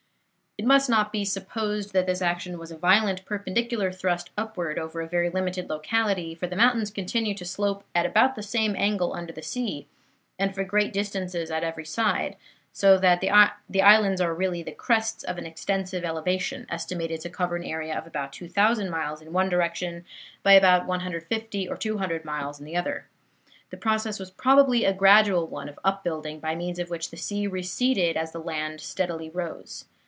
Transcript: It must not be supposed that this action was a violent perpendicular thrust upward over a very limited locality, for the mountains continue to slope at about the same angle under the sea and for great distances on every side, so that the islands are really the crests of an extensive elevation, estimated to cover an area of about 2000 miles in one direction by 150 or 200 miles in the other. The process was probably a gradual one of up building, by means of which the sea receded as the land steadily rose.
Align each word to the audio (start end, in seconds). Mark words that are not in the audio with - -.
It 0.57 0.65
must 0.67 0.89
not 0.91 1.11
be 1.11 1.23
supposed 1.25 1.91
that 1.93 2.05
this 2.05 2.21
action 2.21 2.59
was 2.59 2.69
a 2.71 2.77
violent 2.77 3.23
perpendicular 3.25 3.89
thrust 3.91 4.29
upward 4.37 4.77
over 4.77 4.99
a 5.01 5.07
very 5.07 5.27
limited 5.29 5.69
locality, 5.69 6.35
for 6.35 6.45
the 6.45 6.57
mountains 6.57 6.91
continue 6.91 7.33
to 7.35 7.45
slope 7.45 7.83
at 7.95 8.05
about 8.05 8.35
the 8.35 8.43
same 8.43 8.75
angle 8.75 9.11
under 9.13 9.31
the 9.33 9.41
sea 9.41 9.87
and 10.37 10.53
for 10.53 10.63
great 10.65 10.91
distances 10.93 11.49
on 11.49 11.63
every 11.63 11.85
side, 11.85 12.35
so 12.73 12.97
that 12.99 13.21
the 13.67 13.81
islands 13.81 14.19
are 14.21 14.35
really 14.35 14.61
the 14.61 14.73
crests 14.73 15.23
of 15.23 15.37
an 15.39 15.45
extensive 15.47 16.03
elevation, 16.03 16.67
estimated 16.69 17.21
to 17.21 17.29
cover 17.29 17.55
an 17.55 17.63
area 17.63 17.97
of 17.97 18.05
about 18.05 18.31
2000 18.33 18.87
miles 18.89 19.19
in 19.21 19.31
one 19.33 19.47
direction 19.49 20.03
by 20.43 20.59
150 20.59 21.69
or 21.69 21.77
200 21.77 22.23
miles 22.25 22.59
in 22.59 22.65
the 22.65 22.75
other. 22.77 23.07
The 23.71 23.77
process 23.77 24.19
was 24.19 24.29
probably 24.31 24.83
a 24.85 24.91
gradual 24.93 25.47
one 25.47 25.69
of 25.69 25.79
up 25.85 26.03
building, 26.03 26.39
by 26.41 26.53
means 26.55 26.77
of 26.77 26.89
which 26.91 27.09
the 27.09 27.17
sea 27.17 27.47
receded 27.47 28.15
as 28.17 28.31
the 28.33 28.39
land 28.43 28.79
steadily 28.81 29.29
rose. 29.31 29.85